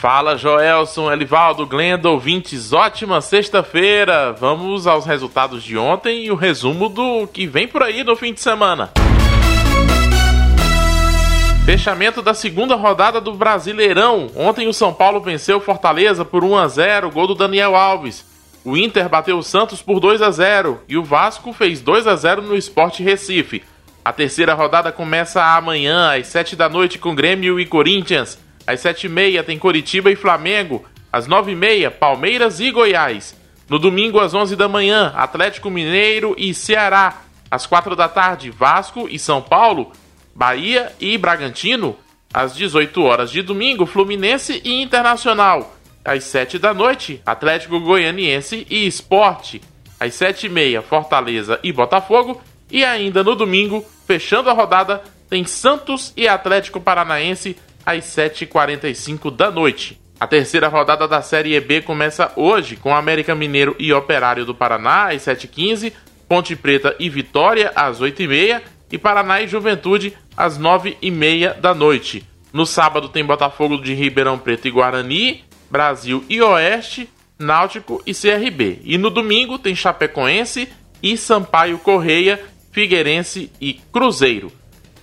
Fala 0.00 0.34
Joelson, 0.34 1.12
Elivaldo, 1.12 1.66
Glenda, 1.66 2.08
ouvintes, 2.08 2.72
ótima 2.72 3.20
sexta-feira! 3.20 4.32
Vamos 4.32 4.86
aos 4.86 5.04
resultados 5.04 5.62
de 5.62 5.76
ontem 5.76 6.24
e 6.24 6.30
o 6.30 6.36
resumo 6.36 6.88
do 6.88 7.26
que 7.26 7.46
vem 7.46 7.68
por 7.68 7.82
aí 7.82 8.02
no 8.02 8.16
fim 8.16 8.32
de 8.32 8.40
semana. 8.40 8.90
Fechamento 11.66 12.22
da 12.22 12.32
segunda 12.32 12.74
rodada 12.76 13.20
do 13.20 13.34
Brasileirão. 13.34 14.30
Ontem 14.34 14.66
o 14.66 14.72
São 14.72 14.90
Paulo 14.90 15.20
venceu 15.20 15.60
Fortaleza 15.60 16.24
por 16.24 16.42
1 16.42 16.56
a 16.56 16.66
0, 16.66 17.10
gol 17.10 17.26
do 17.26 17.34
Daniel 17.34 17.76
Alves. 17.76 18.24
O 18.64 18.78
Inter 18.78 19.06
bateu 19.06 19.36
o 19.36 19.42
Santos 19.42 19.82
por 19.82 20.00
2 20.00 20.22
a 20.22 20.30
0 20.30 20.80
e 20.88 20.96
o 20.96 21.04
Vasco 21.04 21.52
fez 21.52 21.82
2 21.82 22.06
a 22.06 22.16
0 22.16 22.40
no 22.40 22.56
Sport 22.56 23.00
Recife. 23.00 23.62
A 24.02 24.14
terceira 24.14 24.54
rodada 24.54 24.90
começa 24.90 25.44
amanhã 25.44 26.18
às 26.18 26.26
7 26.28 26.56
da 26.56 26.70
noite 26.70 26.98
com 26.98 27.14
Grêmio 27.14 27.60
e 27.60 27.66
Corinthians. 27.66 28.38
Às 28.70 28.80
7h30 28.82 29.42
tem 29.42 29.58
Coritiba 29.58 30.12
e 30.12 30.16
Flamengo. 30.16 30.84
Às 31.12 31.26
9h30, 31.26 31.90
Palmeiras 31.90 32.60
e 32.60 32.70
Goiás. 32.70 33.36
No 33.68 33.80
domingo, 33.80 34.20
às 34.20 34.32
11 34.32 34.54
da 34.54 34.68
manhã, 34.68 35.12
Atlético 35.16 35.68
Mineiro 35.68 36.36
e 36.38 36.54
Ceará. 36.54 37.22
Às 37.50 37.66
4 37.66 37.96
da 37.96 38.08
tarde, 38.08 38.48
Vasco 38.48 39.08
e 39.10 39.18
São 39.18 39.42
Paulo. 39.42 39.90
Bahia 40.32 40.92
e 41.00 41.18
Bragantino. 41.18 41.96
Às 42.32 42.54
18 42.54 43.02
horas 43.02 43.32
de 43.32 43.42
domingo, 43.42 43.86
Fluminense 43.86 44.62
e 44.64 44.80
Internacional. 44.80 45.76
Às 46.04 46.22
7 46.22 46.56
da 46.56 46.72
noite, 46.72 47.20
Atlético 47.26 47.80
Goianiense 47.80 48.68
e 48.70 48.86
Esporte. 48.86 49.60
Às 49.98 50.14
7h30, 50.14 50.80
Fortaleza 50.82 51.58
e 51.64 51.72
Botafogo. 51.72 52.40
E 52.70 52.84
ainda 52.84 53.24
no 53.24 53.34
domingo, 53.34 53.84
fechando 54.06 54.48
a 54.48 54.52
rodada, 54.52 55.02
tem 55.28 55.44
Santos 55.44 56.12
e 56.16 56.28
Atlético 56.28 56.80
Paranaense 56.80 57.56
às 57.90 58.04
7h45 58.04 59.34
da 59.34 59.50
noite. 59.50 60.00
A 60.18 60.26
terceira 60.26 60.68
rodada 60.68 61.08
da 61.08 61.22
Série 61.22 61.58
B 61.60 61.80
começa 61.80 62.30
hoje 62.36 62.76
com 62.76 62.94
América 62.94 63.34
Mineiro 63.34 63.74
e 63.78 63.92
Operário 63.92 64.44
do 64.44 64.54
Paraná 64.54 65.08
às 65.08 65.22
7h15, 65.22 65.92
Ponte 66.28 66.54
Preta 66.54 66.94
e 66.98 67.08
Vitória 67.08 67.72
às 67.74 68.00
8h30 68.00 68.60
e 68.92 68.98
Paraná 68.98 69.40
e 69.40 69.48
Juventude 69.48 70.12
às 70.36 70.58
9h30 70.58 71.58
da 71.58 71.74
noite. 71.74 72.22
No 72.52 72.66
sábado 72.66 73.08
tem 73.08 73.24
Botafogo 73.24 73.78
de 73.78 73.94
Ribeirão 73.94 74.38
Preto 74.38 74.68
e 74.68 74.70
Guarani, 74.70 75.44
Brasil 75.70 76.24
e 76.28 76.42
Oeste, 76.42 77.08
Náutico 77.38 78.02
e 78.04 78.12
CRB. 78.12 78.80
E 78.84 78.98
no 78.98 79.08
domingo 79.08 79.58
tem 79.58 79.74
Chapecoense 79.74 80.68
e 81.02 81.16
Sampaio 81.16 81.78
Correia, 81.78 82.38
Figueirense 82.72 83.50
e 83.60 83.74
Cruzeiro. 83.92 84.52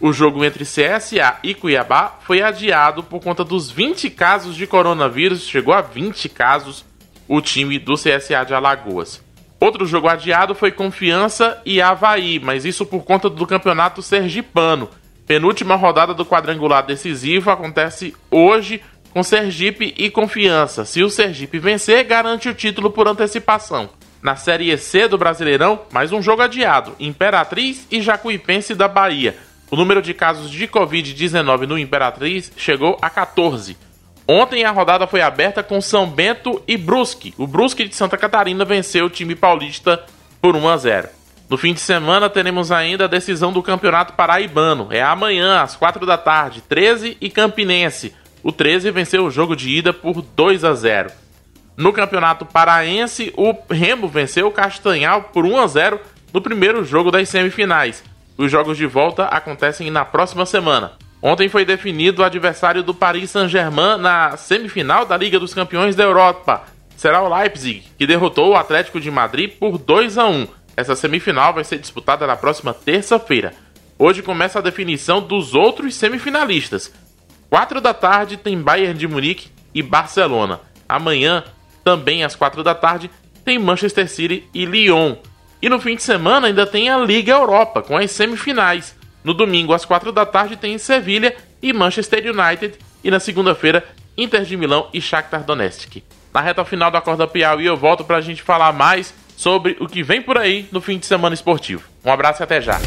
O 0.00 0.12
jogo 0.12 0.44
entre 0.44 0.64
CSA 0.64 1.38
e 1.42 1.54
Cuiabá 1.54 2.18
foi 2.22 2.42
adiado 2.42 3.02
por 3.02 3.22
conta 3.22 3.42
dos 3.42 3.70
20 3.70 4.10
casos 4.10 4.54
de 4.54 4.66
coronavírus, 4.66 5.48
chegou 5.48 5.72
a 5.72 5.80
20 5.80 6.28
casos 6.28 6.84
o 7.26 7.40
time 7.40 7.78
do 7.78 7.94
CSA 7.94 8.44
de 8.44 8.54
Alagoas. 8.54 9.22
Outro 9.58 9.86
jogo 9.86 10.06
adiado 10.06 10.54
foi 10.54 10.70
Confiança 10.70 11.60
e 11.64 11.80
Havaí, 11.80 12.38
mas 12.38 12.66
isso 12.66 12.84
por 12.84 13.04
conta 13.04 13.30
do 13.30 13.46
campeonato 13.46 14.02
sergipano. 14.02 14.90
Penúltima 15.26 15.74
rodada 15.74 16.12
do 16.12 16.26
quadrangular 16.26 16.84
decisivo 16.84 17.50
acontece 17.50 18.14
hoje 18.30 18.82
com 19.10 19.22
Sergipe 19.22 19.94
e 19.96 20.10
Confiança. 20.10 20.84
Se 20.84 21.02
o 21.02 21.08
Sergipe 21.08 21.58
vencer, 21.58 22.04
garante 22.04 22.50
o 22.50 22.54
título 22.54 22.90
por 22.90 23.08
antecipação. 23.08 23.88
Na 24.22 24.36
Série 24.36 24.76
C 24.76 25.08
do 25.08 25.16
Brasileirão, 25.16 25.80
mais 25.90 26.12
um 26.12 26.20
jogo 26.20 26.42
adiado: 26.42 26.94
Imperatriz 27.00 27.86
e 27.90 28.02
Jacuipense 28.02 28.74
da 28.74 28.86
Bahia. 28.86 29.36
O 29.70 29.74
número 29.76 30.00
de 30.00 30.14
casos 30.14 30.50
de 30.50 30.68
Covid-19 30.68 31.66
no 31.66 31.78
Imperatriz 31.78 32.52
chegou 32.56 32.96
a 33.02 33.10
14. 33.10 33.76
Ontem 34.28 34.64
a 34.64 34.70
rodada 34.70 35.06
foi 35.06 35.20
aberta 35.20 35.62
com 35.62 35.80
São 35.80 36.08
Bento 36.08 36.62
e 36.68 36.76
Brusque. 36.76 37.34
O 37.36 37.46
Brusque 37.46 37.86
de 37.86 37.94
Santa 37.94 38.16
Catarina 38.16 38.64
venceu 38.64 39.06
o 39.06 39.10
time 39.10 39.34
paulista 39.34 40.04
por 40.40 40.54
1 40.54 40.68
a 40.68 40.76
0. 40.76 41.08
No 41.48 41.56
fim 41.56 41.72
de 41.72 41.80
semana 41.80 42.28
teremos 42.28 42.72
ainda 42.72 43.04
a 43.04 43.08
decisão 43.08 43.52
do 43.52 43.62
Campeonato 43.62 44.14
Paraibano. 44.14 44.88
É 44.90 45.02
amanhã 45.02 45.60
às 45.60 45.76
4 45.76 46.04
da 46.06 46.18
tarde, 46.18 46.60
13 46.60 47.16
e 47.20 47.30
Campinense. 47.30 48.14
O 48.42 48.52
13 48.52 48.90
venceu 48.90 49.24
o 49.24 49.30
jogo 49.30 49.56
de 49.56 49.70
ida 49.70 49.92
por 49.92 50.22
2 50.22 50.64
a 50.64 50.74
0. 50.74 51.10
No 51.76 51.92
Campeonato 51.92 52.46
Paraense, 52.46 53.32
o 53.36 53.54
Remo 53.70 54.08
venceu 54.08 54.46
o 54.46 54.52
Castanhal 54.52 55.24
por 55.24 55.44
1 55.44 55.58
a 55.58 55.66
0 55.66 56.00
no 56.32 56.40
primeiro 56.40 56.84
jogo 56.84 57.10
das 57.10 57.28
semifinais. 57.28 58.02
Os 58.38 58.50
jogos 58.50 58.76
de 58.76 58.86
volta 58.86 59.24
acontecem 59.24 59.90
na 59.90 60.04
próxima 60.04 60.44
semana. 60.44 60.92
Ontem 61.22 61.48
foi 61.48 61.64
definido 61.64 62.20
o 62.20 62.24
adversário 62.24 62.82
do 62.82 62.92
Paris 62.92 63.30
Saint-Germain 63.30 63.98
na 63.98 64.36
semifinal 64.36 65.06
da 65.06 65.16
Liga 65.16 65.40
dos 65.40 65.54
Campeões 65.54 65.96
da 65.96 66.04
Europa. 66.04 66.64
Será 66.96 67.22
o 67.22 67.34
Leipzig, 67.34 67.84
que 67.98 68.06
derrotou 68.06 68.50
o 68.50 68.56
Atlético 68.56 69.00
de 69.00 69.10
Madrid 69.10 69.52
por 69.58 69.78
2 69.78 70.18
a 70.18 70.26
1. 70.26 70.46
Essa 70.76 70.94
semifinal 70.94 71.54
vai 71.54 71.64
ser 71.64 71.78
disputada 71.78 72.26
na 72.26 72.36
próxima 72.36 72.74
terça-feira. 72.74 73.54
Hoje 73.98 74.22
começa 74.22 74.58
a 74.58 74.62
definição 74.62 75.22
dos 75.22 75.54
outros 75.54 75.94
semifinalistas. 75.94 76.92
4 77.48 77.80
da 77.80 77.94
tarde 77.94 78.36
tem 78.36 78.60
Bayern 78.60 78.98
de 78.98 79.08
Munique 79.08 79.48
e 79.74 79.82
Barcelona. 79.82 80.60
Amanhã, 80.86 81.42
também 81.82 82.22
às 82.22 82.36
4 82.36 82.62
da 82.62 82.74
tarde, 82.74 83.10
tem 83.44 83.58
Manchester 83.58 84.08
City 84.08 84.44
e 84.52 84.66
Lyon. 84.66 85.16
E 85.66 85.68
no 85.68 85.80
fim 85.80 85.96
de 85.96 86.02
semana 86.04 86.46
ainda 86.46 86.64
tem 86.64 86.88
a 86.88 86.96
Liga 86.96 87.32
Europa, 87.32 87.82
com 87.82 87.96
as 87.96 88.12
semifinais. 88.12 88.94
No 89.24 89.34
domingo, 89.34 89.72
às 89.72 89.84
4 89.84 90.12
da 90.12 90.24
tarde, 90.24 90.54
tem 90.54 90.78
Sevilha 90.78 91.34
e 91.60 91.72
Manchester 91.72 92.22
United. 92.24 92.78
E 93.02 93.10
na 93.10 93.18
segunda-feira, 93.18 93.84
Inter 94.16 94.44
de 94.44 94.56
Milão 94.56 94.88
e 94.94 95.00
Shakhtar 95.00 95.42
Donetsk. 95.42 96.04
Na 96.32 96.40
reta 96.40 96.64
final 96.64 96.88
da 96.88 97.00
Corda 97.00 97.26
Piauí, 97.26 97.66
eu 97.66 97.76
volto 97.76 98.04
para 98.04 98.18
a 98.18 98.20
gente 98.20 98.44
falar 98.44 98.72
mais 98.72 99.12
sobre 99.36 99.76
o 99.80 99.88
que 99.88 100.04
vem 100.04 100.22
por 100.22 100.38
aí 100.38 100.68
no 100.70 100.80
fim 100.80 100.98
de 100.98 101.06
semana 101.06 101.34
esportivo. 101.34 101.82
Um 102.04 102.12
abraço 102.12 102.40
e 102.40 102.44
até 102.44 102.60
já! 102.60 102.78